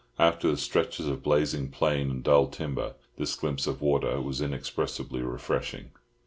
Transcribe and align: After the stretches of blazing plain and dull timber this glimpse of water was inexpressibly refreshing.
After 0.17 0.49
the 0.49 0.57
stretches 0.57 1.05
of 1.05 1.21
blazing 1.21 1.69
plain 1.69 2.09
and 2.09 2.23
dull 2.23 2.47
timber 2.47 2.95
this 3.19 3.35
glimpse 3.35 3.67
of 3.67 3.83
water 3.83 4.19
was 4.19 4.41
inexpressibly 4.41 5.21
refreshing. 5.21 5.91